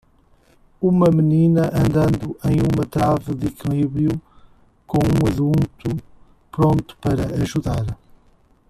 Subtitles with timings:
[0.81, 4.19] Uma menina andando em uma trave de equilíbrio
[4.87, 5.95] com um adulto
[6.51, 7.85] pronto para ajudar